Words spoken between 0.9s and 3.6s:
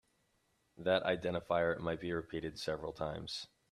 identifier might be repeated several times.